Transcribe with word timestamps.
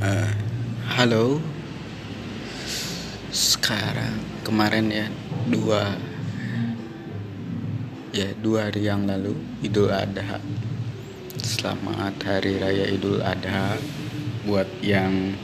Eh, 0.00 0.32
halo. 0.96 1.36
Sekarang 3.28 4.16
kemarin 4.40 4.88
ya 4.88 5.04
dua 5.52 5.92
ya 8.08 8.32
dua 8.40 8.72
hari 8.72 8.88
yang 8.88 9.04
lalu 9.04 9.36
Idul 9.60 9.92
Adha. 9.92 10.40
Selamat 11.44 12.16
hari 12.24 12.56
raya 12.56 12.88
Idul 12.88 13.20
Adha 13.20 13.76
buat 14.48 14.64
yang 14.80 15.36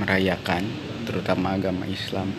merayakan 0.00 0.64
terutama 1.04 1.60
agama 1.60 1.84
Islam. 1.84 2.32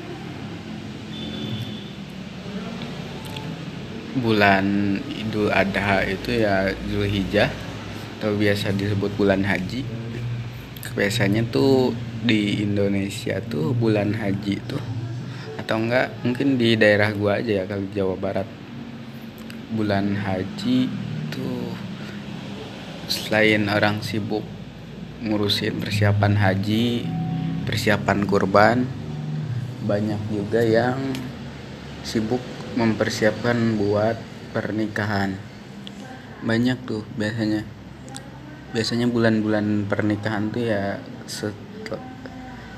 Bulan 4.18 4.98
Idul 5.14 5.54
Adha 5.54 6.10
itu 6.10 6.42
ya 6.42 6.74
Zulhijjah 6.90 7.54
atau 8.18 8.34
biasa 8.34 8.74
disebut 8.74 9.14
bulan 9.14 9.46
haji 9.46 9.86
biasanya 10.98 11.46
tuh 11.46 11.94
di 12.26 12.66
Indonesia 12.66 13.38
tuh 13.46 13.78
bulan 13.78 14.18
haji 14.18 14.58
tuh 14.66 14.82
atau 15.62 15.78
enggak 15.78 16.10
mungkin 16.26 16.58
di 16.58 16.74
daerah 16.74 17.14
gua 17.14 17.38
aja 17.38 17.62
ya 17.62 17.64
kali 17.70 17.86
Jawa 17.94 18.18
Barat. 18.18 18.50
Bulan 19.78 20.18
haji 20.18 20.90
tuh 21.30 21.70
selain 23.06 23.70
orang 23.70 24.02
sibuk 24.02 24.42
ngurusin 25.22 25.78
persiapan 25.78 26.34
haji 26.34 27.06
persiapan 27.70 28.26
kurban 28.26 28.90
banyak 29.86 30.20
juga 30.34 30.66
yang 30.66 30.98
sibuk 32.02 32.42
mempersiapkan 32.74 33.78
buat 33.78 34.18
pernikahan. 34.52 35.38
Banyak 36.42 36.78
tuh 36.90 37.04
biasanya 37.20 37.77
biasanya 38.76 39.08
bulan-bulan 39.08 39.88
pernikahan 39.88 40.52
tuh 40.52 40.68
ya 40.68 41.00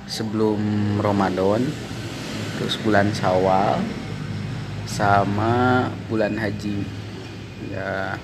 sebelum 0.10 0.60
Ramadan 1.02 1.66
terus 2.58 2.76
bulan 2.82 3.10
Syawal 3.16 3.82
sama 4.90 5.88
bulan 6.10 6.36
haji. 6.36 6.82
Ya 7.70 8.18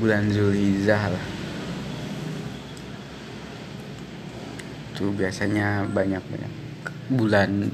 bulan 0.00 0.26
Zulhijjah 0.32 1.14
lah. 1.14 1.26
Tuh 4.98 5.10
biasanya 5.14 5.86
banyak 5.86 6.22
banyak 6.22 6.52
bulan. 7.14 7.70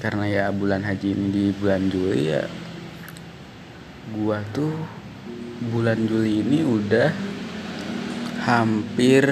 Karena 0.00 0.24
ya 0.28 0.44
bulan 0.52 0.84
haji 0.84 1.16
ini 1.16 1.26
di 1.32 1.44
bulan 1.56 1.88
Juli 1.88 2.28
ya 2.28 2.44
gua 4.12 4.44
tuh 4.52 4.68
bulan 5.72 5.96
Juli 6.04 6.44
ini 6.44 6.60
udah 6.60 7.08
hampir 8.44 9.24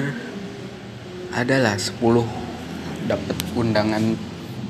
adalah 1.29 1.77
10 1.77 2.01
dapat 3.05 3.37
undangan 3.53 4.17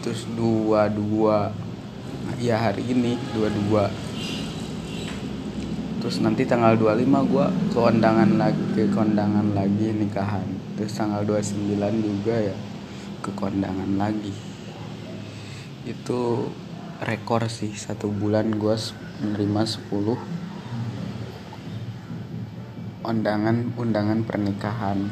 terus 0.00 0.24
22 0.32 2.40
ya 2.40 2.56
hari 2.56 2.88
ini 2.88 3.20
22 3.36 4.08
terus 5.98 6.22
nanti 6.24 6.48
tanggal 6.48 6.72
25 6.80 7.04
gue 7.28 7.46
ke 7.68 7.76
kondangan 7.76 8.40
lagi 8.40 8.64
ke 8.72 8.88
kondangan 8.94 9.52
lagi 9.52 9.92
nikahan. 9.92 10.46
Terus 10.78 10.94
tanggal 10.94 11.26
29 11.26 11.74
juga 12.00 12.38
ya 12.38 12.56
ke 13.18 13.34
kondangan 13.34 13.98
lagi. 13.98 14.30
Itu 15.82 16.46
rekor 17.02 17.50
sih 17.50 17.74
satu 17.74 18.06
bulan 18.08 18.56
gue 18.56 18.72
menerima 19.20 19.62
10 19.66 19.90
undangan 23.02 23.74
undangan 23.74 24.22
pernikahan 24.22 25.10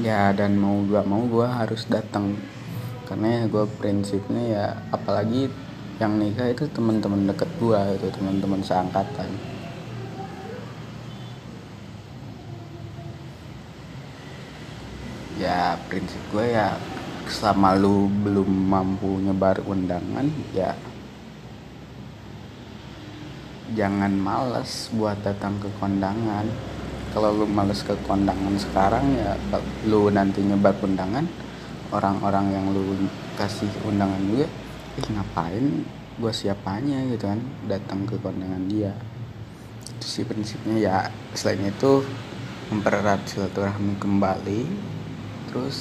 ya 0.00 0.32
dan 0.32 0.56
mau 0.56 0.80
gak 0.88 1.04
mau 1.04 1.26
gue 1.28 1.44
harus 1.44 1.84
datang. 1.90 2.38
Karena 3.04 3.42
ya 3.42 3.44
gue 3.50 3.64
prinsipnya 3.76 4.42
ya 4.48 4.66
apalagi 4.88 5.52
yang 6.00 6.16
nikah 6.16 6.48
itu 6.48 6.64
teman-teman 6.72 7.28
deket 7.28 7.50
gue 7.60 7.80
itu 8.00 8.08
teman-teman 8.16 8.64
seangkatan. 8.64 9.28
Ya 15.36 15.76
prinsip 15.90 16.22
gue 16.32 16.56
ya 16.56 16.78
selama 17.28 17.78
lu 17.78 18.10
belum 18.10 18.48
mampu 18.48 19.20
nyebar 19.22 19.62
undangan 19.64 20.26
ya 20.52 20.74
jangan 23.72 24.12
males 24.12 24.92
buat 24.92 25.16
datang 25.24 25.56
ke 25.56 25.68
kondangan 25.80 26.44
kalau 27.12 27.44
lu 27.44 27.46
males 27.46 27.84
ke 27.84 27.92
kondangan 28.08 28.56
sekarang 28.56 29.04
ya 29.20 29.36
lu 29.84 30.08
nanti 30.08 30.40
nyebar 30.40 30.72
undangan 30.80 31.28
orang-orang 31.92 32.56
yang 32.56 32.72
lu 32.72 32.96
kasih 33.36 33.68
undangan 33.84 34.20
juga 34.24 34.48
ih 34.96 35.06
ngapain 35.12 35.84
gue 36.16 36.32
siapanya? 36.32 37.04
Gitu 37.08 37.24
kan 37.24 37.40
datang 37.68 38.08
ke 38.08 38.16
kondangan 38.20 38.64
dia. 38.68 38.96
Itu 39.96 40.06
sih 40.08 40.24
prinsipnya 40.24 40.76
ya 40.80 40.96
selain 41.36 41.68
itu 41.68 42.04
mempererat 42.72 43.28
silaturahmi 43.28 44.00
kembali 44.00 44.64
terus 45.52 45.78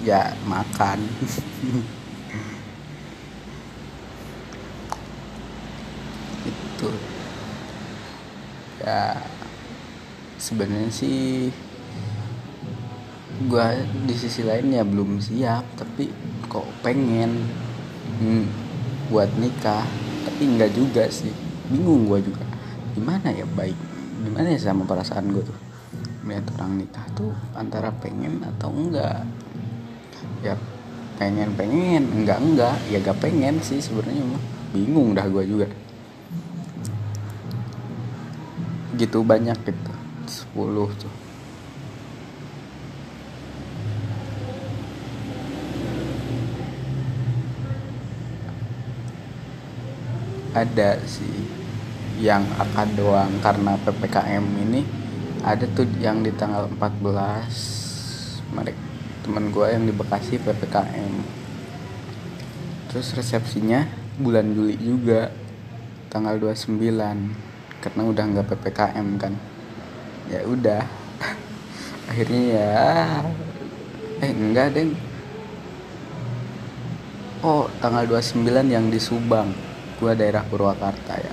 ya 0.00 0.32
makan. 0.48 1.04
Itu. 6.46 6.88
Ya 8.80 9.18
sebenarnya 10.46 10.94
sih 10.94 11.50
gue 13.36 13.66
di 14.06 14.14
sisi 14.14 14.46
lain 14.46 14.70
ya 14.70 14.86
belum 14.86 15.18
siap 15.18 15.66
tapi 15.74 16.06
kok 16.46 16.70
pengen 16.86 17.42
hmm, 18.22 18.44
buat 19.10 19.30
nikah. 19.42 19.82
Tapi 20.26 20.42
enggak 20.46 20.70
juga 20.74 21.10
sih. 21.10 21.34
Bingung 21.70 22.06
gue 22.06 22.30
juga. 22.30 22.46
Gimana 22.94 23.34
ya 23.34 23.44
baik 23.44 23.76
gimana 24.16 24.48
ya 24.48 24.58
sama 24.58 24.88
perasaan 24.88 25.30
gue 25.30 25.44
tuh? 25.44 25.58
Melihat 26.24 26.48
orang 26.58 26.82
nikah 26.82 27.06
tuh 27.14 27.30
antara 27.54 27.92
pengen 27.94 28.42
atau 28.42 28.72
enggak 28.72 29.22
ya 30.40 30.56
pengen 31.16 31.52
pengen 31.54 32.02
enggak 32.12 32.38
enggak 32.40 32.76
ya 32.92 32.98
gak 33.00 33.18
pengen 33.22 33.56
sih 33.62 33.80
sebenarnya 33.80 34.24
bingung 34.72 35.12
dah 35.12 35.26
gue 35.28 35.44
juga. 35.44 35.68
Gitu 38.96 39.18
banyak 39.20 39.58
gitu. 39.62 39.92
10 39.92 39.95
tuh. 40.96 41.12
Ada 50.56 51.04
sih 51.04 51.44
yang 52.16 52.48
akan 52.56 52.88
doang 52.96 53.32
karena 53.44 53.76
PPKM 53.84 54.40
ini 54.40 54.80
ada 55.44 55.68
tuh 55.76 55.84
yang 56.00 56.24
di 56.24 56.32
tanggal 56.32 56.64
14 56.72 58.56
mereka 58.56 58.80
teman 59.20 59.52
gue 59.52 59.66
yang 59.68 59.84
di 59.84 59.92
Bekasi 59.92 60.40
PPKM 60.40 61.12
terus 62.88 63.12
resepsinya 63.12 63.84
bulan 64.16 64.56
Juli 64.56 64.80
juga 64.80 65.28
tanggal 66.08 66.40
29 66.40 66.80
karena 67.84 68.02
udah 68.08 68.24
nggak 68.24 68.46
ppkm 68.48 69.08
kan 69.20 69.36
ya 70.32 70.40
udah. 70.46 70.82
Akhirnya 72.10 72.42
ya. 72.54 72.74
Eh 74.24 74.32
enggak 74.32 74.72
deng 74.72 74.96
oh 77.46 77.70
tanggal 77.78 78.02
29 78.08 78.42
yang 78.66 78.90
di 78.90 78.98
Subang 78.98 79.52
gua 80.02 80.12
daerah 80.18 80.42
Purwakarta 80.42 81.14
ya. 81.14 81.32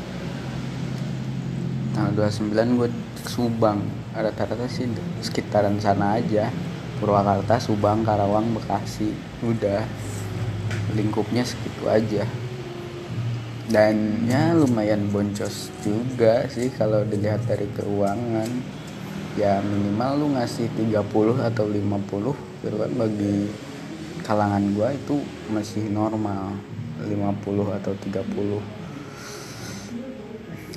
Tanggal 1.93 2.29
29 2.29 2.79
gue 2.79 2.89
Subang. 3.27 3.79
Rata-rata 4.13 4.65
sih 4.65 4.89
sekitaran 5.21 5.77
sana 5.77 6.17
aja. 6.17 6.49
Purwakarta 6.97 7.61
Subang 7.61 8.01
Karawang 8.01 8.53
Bekasi. 8.57 9.13
Udah. 9.45 9.85
Lingkupnya 10.97 11.45
segitu 11.45 11.85
aja. 11.85 12.25
Dan 13.69 14.25
ya 14.25 14.57
lumayan 14.57 15.07
boncos 15.13 15.69
juga 15.85 16.45
sih 16.51 16.73
kalau 16.73 17.05
dilihat 17.07 17.45
dari 17.47 17.69
keuangan 17.77 18.49
ya 19.33 19.61
minimal 19.65 20.11
lu 20.19 20.27
ngasih 20.37 20.69
30 20.77 21.41
atau 21.41 21.65
50 21.65 22.63
gitu 22.63 22.75
kan 22.77 22.91
bagi 22.93 23.49
kalangan 24.23 24.63
gua 24.77 24.93
itu 24.93 25.19
masih 25.51 25.89
normal. 25.89 26.53
50 27.03 27.75
atau 27.75 27.93
30 27.99 28.61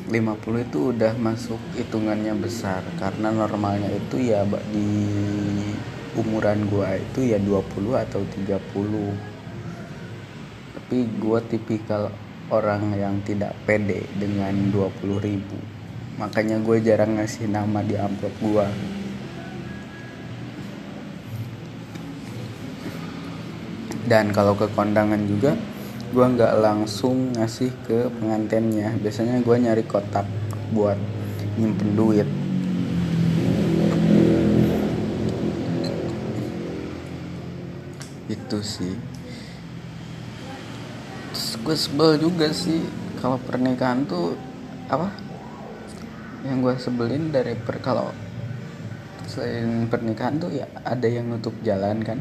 50 0.07 0.67
itu 0.71 0.79
udah 0.95 1.13
masuk 1.19 1.59
hitungannya 1.75 2.35
besar 2.39 2.83
karena 2.99 3.35
normalnya 3.35 3.91
itu 3.91 4.23
ya 4.23 4.47
di 4.71 4.87
umuran 6.15 6.67
gua 6.71 6.95
itu 6.95 7.27
ya 7.27 7.39
20 7.43 8.03
atau 8.07 8.23
30 8.23 8.55
tapi 10.79 10.97
gua 11.19 11.43
tipikal 11.43 12.15
orang 12.55 12.95
yang 12.95 13.19
tidak 13.27 13.59
pede 13.67 14.07
dengan 14.15 14.55
20 14.71 15.19
ribu 15.19 15.59
makanya 16.17 16.57
gue 16.61 16.77
jarang 16.81 17.21
ngasih 17.21 17.49
nama 17.49 17.85
di 17.85 17.95
amplop 17.97 18.33
gue 18.41 18.67
dan 24.07 24.31
kalau 24.31 24.55
ke 24.55 24.71
kondangan 24.73 25.21
juga 25.27 25.59
gue 26.15 26.23
nggak 26.23 26.55
langsung 26.63 27.35
ngasih 27.35 27.75
ke 27.85 28.07
pengantennya. 28.23 28.95
Biasanya 29.03 29.43
gue 29.43 29.57
nyari 29.59 29.85
kotak 29.85 30.25
buat 30.71 30.97
nyimpen 31.59 31.99
duit. 31.99 32.29
Itu 38.31 38.59
sih. 38.63 38.95
Gue 41.67 41.75
sebel 41.75 42.23
juga 42.23 42.55
sih 42.55 42.79
kalau 43.19 43.43
pernikahan 43.43 44.07
tuh 44.07 44.39
apa 44.87 45.11
yang 46.47 46.63
gue 46.63 46.75
sebelin 46.79 47.35
dari 47.35 47.59
per 47.59 47.83
kalau 47.83 48.15
selain 49.27 49.91
pernikahan 49.91 50.39
tuh 50.39 50.55
ya 50.55 50.65
ada 50.87 51.05
yang 51.05 51.27
nutup 51.29 51.53
jalan 51.67 52.01
kan. 52.01 52.19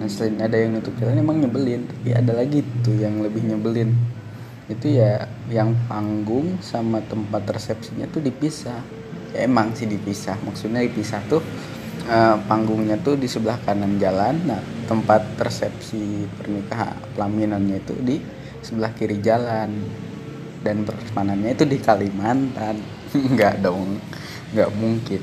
Nah 0.00 0.08
selain 0.08 0.40
ada 0.40 0.56
yang 0.56 0.74
nutup 0.74 0.96
jalan 0.96 1.20
emang 1.20 1.38
nyebelin. 1.44 1.84
Tapi 1.86 2.16
ada 2.16 2.32
lagi 2.32 2.64
tuh 2.82 2.96
yang 2.96 3.20
lebih 3.20 3.44
nyebelin. 3.44 3.92
Itu 4.68 4.88
ya 4.88 5.28
yang 5.52 5.76
panggung 5.86 6.60
sama 6.64 7.04
tempat 7.04 7.44
resepsinya 7.46 8.08
tuh 8.08 8.24
dipisah. 8.24 8.80
Ya 9.36 9.44
emang 9.44 9.76
sih 9.76 9.86
dipisah. 9.86 10.40
Maksudnya 10.42 10.80
dipisah 10.82 11.20
tuh 11.28 11.44
uh, 12.08 12.36
panggungnya 12.48 12.96
tuh 13.04 13.20
di 13.20 13.28
sebelah 13.28 13.60
kanan 13.62 14.00
jalan. 14.00 14.40
Nah 14.48 14.60
tempat 14.88 15.36
resepsi 15.36 16.24
pernikahan 16.40 16.96
pelaminannya 17.12 17.76
itu 17.84 17.94
di 18.00 18.16
sebelah 18.64 18.90
kiri 18.96 19.20
jalan 19.20 19.70
dan 20.62 20.82
persemanannya 20.82 21.54
itu 21.54 21.64
di 21.64 21.78
Kalimantan. 21.78 22.82
Nggak 23.34 23.64
dong 23.64 23.98
nggak 24.52 24.70
mungkin. 24.80 25.22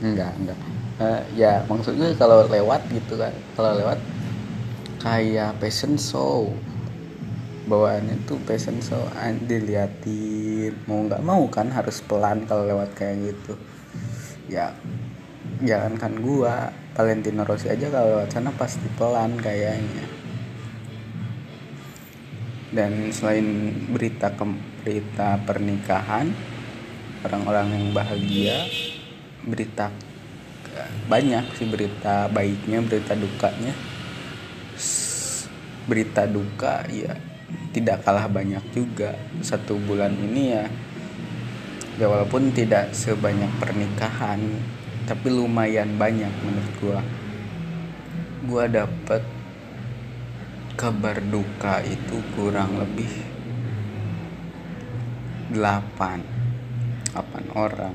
Nggak 0.00 0.32
nggak. 0.44 0.58
Uh, 0.94 1.20
ya 1.34 1.66
maksudnya 1.66 2.14
kalau 2.14 2.46
lewat 2.46 2.86
gitu 2.94 3.18
kan 3.18 3.34
kalau 3.58 3.74
lewat 3.76 3.98
kayak 5.02 5.56
fashion 5.60 6.00
show. 6.00 6.48
Bawaannya 7.64 8.20
tuh 8.28 8.36
fashion 8.44 8.80
show 8.80 9.00
diliatin. 9.48 10.76
Mau 10.88 11.04
nggak 11.04 11.24
mau 11.24 11.44
kan 11.48 11.72
harus 11.72 12.00
pelan 12.04 12.44
kalau 12.48 12.64
lewat 12.68 12.92
kayak 12.96 13.32
gitu. 13.32 13.56
Ya 14.48 14.72
jangankan 15.60 16.20
gua. 16.20 16.72
Valentino 16.94 17.42
Rossi 17.42 17.66
aja 17.66 17.90
kalau 17.90 18.22
lewat 18.22 18.30
sana 18.30 18.54
pasti 18.54 18.86
pelan 18.94 19.34
kayaknya 19.42 20.13
dan 22.74 23.14
selain 23.14 23.70
berita 23.94 24.34
ke, 24.34 24.44
berita 24.82 25.38
pernikahan 25.46 26.34
orang-orang 27.24 27.72
yang 27.72 27.86
bahagia 27.94 28.66
berita 29.46 29.94
banyak 31.06 31.44
sih 31.54 31.68
berita 31.68 32.26
baiknya 32.32 32.82
berita 32.82 33.14
dukanya. 33.14 33.74
Berita 35.84 36.24
duka 36.24 36.88
ya 36.88 37.12
tidak 37.76 38.02
kalah 38.02 38.26
banyak 38.26 38.62
juga. 38.72 39.14
Satu 39.44 39.76
bulan 39.76 40.16
ini 40.16 40.56
ya 40.56 40.64
ya 41.94 42.06
walaupun 42.10 42.50
tidak 42.50 42.90
sebanyak 42.90 43.50
pernikahan 43.62 44.40
tapi 45.04 45.28
lumayan 45.28 45.94
banyak 46.00 46.32
menurut 46.42 46.74
gua. 46.80 47.00
Gua 48.48 48.64
dapet 48.66 49.22
kabar 50.74 51.22
duka 51.22 51.78
itu 51.86 52.18
kurang 52.34 52.82
lebih 52.82 53.10
8 55.54 55.54
8 57.14 57.54
orang. 57.54 57.94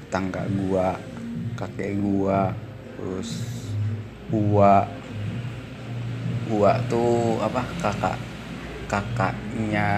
Tetangga 0.00 0.48
gua 0.48 0.96
kakek 1.60 2.00
gua 2.00 2.56
terus 2.96 3.44
gua. 4.32 4.88
Gua 6.48 6.80
tuh 6.88 7.36
apa 7.44 7.60
kakak 7.84 8.16
kakaknya 8.88 9.90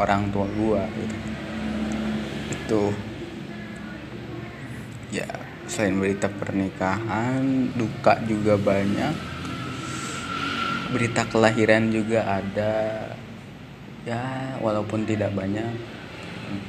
orang 0.00 0.32
tua 0.32 0.48
gua 0.56 0.88
gitu. 0.96 1.18
Itu 2.56 2.82
ya 5.12 5.28
selain 5.68 6.00
berita 6.00 6.32
pernikahan 6.32 7.68
duka 7.76 8.16
juga 8.24 8.56
banyak 8.56 9.33
berita 10.94 11.26
kelahiran 11.26 11.90
juga 11.90 12.22
ada. 12.22 13.10
Ya 14.06 14.54
walaupun 14.62 15.02
tidak 15.02 15.34
banyak 15.34 15.66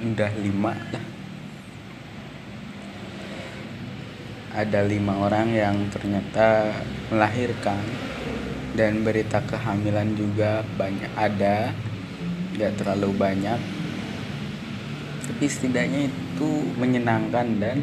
udah 0.02 0.32
lima 0.42 0.74
lah. 0.90 1.06
Ada 4.56 4.82
lima 4.88 5.14
orang 5.20 5.54
yang 5.54 5.78
ternyata 5.94 6.74
melahirkan 7.14 7.86
dan 8.74 9.06
berita 9.06 9.46
kehamilan 9.46 10.18
juga 10.18 10.66
banyak 10.74 11.12
ada. 11.14 11.70
Nggak 12.58 12.82
terlalu 12.82 13.14
banyak. 13.14 13.60
Tapi 15.30 15.46
setidaknya 15.46 16.10
itu 16.10 16.50
menyenangkan 16.82 17.46
dan 17.62 17.78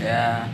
ya 0.00 0.48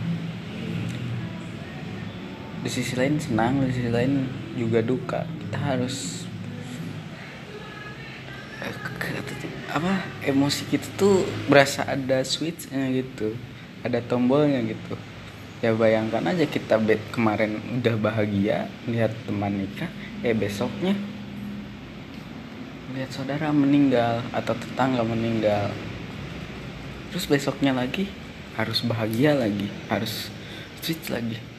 di 2.63 2.69
sisi 2.71 2.95
lain 2.95 3.19
senang 3.19 3.59
di 3.67 3.75
sisi 3.75 3.91
lain 3.91 4.23
juga 4.55 4.79
duka. 4.79 5.27
Kita 5.27 5.59
harus 5.59 6.23
apa 9.73 10.05
emosi 10.23 10.69
kita 10.71 10.87
tuh 10.95 11.27
berasa 11.51 11.83
ada 11.83 12.23
switchnya 12.23 12.87
gitu 12.95 13.35
ada 13.83 13.99
tombolnya 13.99 14.63
gitu. 14.63 14.95
Ya 15.59 15.75
bayangkan 15.75 16.23
aja 16.23 16.47
kita 16.47 16.79
bed 16.79 16.99
kemarin 17.11 17.59
udah 17.79 17.95
bahagia 17.99 18.71
lihat 18.87 19.11
teman 19.27 19.59
nikah 19.59 19.91
eh 20.23 20.31
besoknya 20.31 20.95
lihat 22.95 23.09
saudara 23.11 23.51
meninggal 23.51 24.23
atau 24.31 24.55
tetangga 24.55 25.03
meninggal. 25.03 25.67
Terus 27.11 27.27
besoknya 27.27 27.75
lagi 27.75 28.07
harus 28.55 28.79
bahagia 28.85 29.35
lagi 29.35 29.67
harus 29.91 30.31
switch 30.79 31.09
lagi 31.11 31.52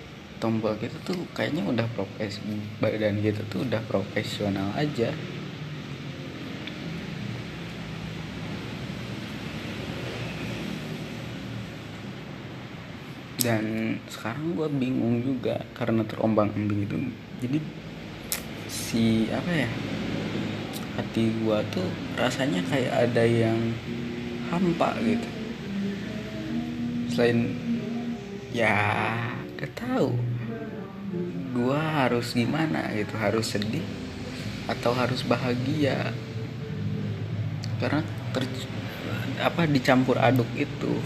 tombol 0.44 0.76
kita 0.76 1.00
tuh 1.08 1.16
kayaknya 1.32 1.64
udah 1.64 1.88
profes 1.96 2.36
badan 2.76 3.24
kita 3.24 3.40
tuh 3.48 3.64
udah 3.64 3.80
profesional 3.88 4.76
aja. 4.76 5.08
Dan 13.40 13.96
sekarang 14.04 14.52
gue 14.52 14.68
bingung 14.68 15.24
juga 15.24 15.64
karena 15.72 16.04
terombang 16.04 16.52
ambing 16.52 16.84
itu. 16.84 16.96
Jadi 17.40 17.58
si 18.68 19.32
apa 19.32 19.48
ya 19.48 19.70
hati 21.00 21.32
gue 21.40 21.58
tuh 21.72 21.88
rasanya 22.20 22.60
kayak 22.68 22.92
ada 23.08 23.24
yang 23.24 23.56
hampa 24.52 24.92
gitu. 25.00 25.28
Selain 27.08 27.48
ya 28.52 28.76
gak 29.56 29.72
gue 31.54 31.78
harus 31.78 32.34
gimana 32.34 32.90
gitu? 32.98 33.14
Harus 33.14 33.54
sedih 33.54 33.86
atau 34.66 34.90
harus 34.98 35.22
bahagia? 35.22 36.10
Karena 37.78 38.02
ter 38.34 38.44
apa 39.38 39.70
dicampur 39.70 40.18
aduk 40.18 40.50
itu. 40.58 40.98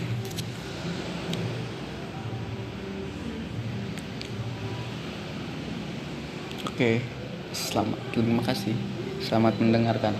Oke 6.65 7.05
selamat 7.53 8.01
terima 8.17 8.43
kasih. 8.43 8.73
Selamat 9.21 9.61
mendengarkan. 9.61 10.17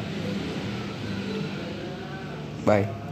Bye 2.69 3.08